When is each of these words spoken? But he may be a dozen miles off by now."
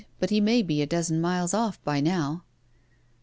But 0.19 0.31
he 0.31 0.41
may 0.41 0.63
be 0.63 0.81
a 0.81 0.87
dozen 0.87 1.21
miles 1.21 1.53
off 1.53 1.79
by 1.83 1.99
now." 2.01 2.43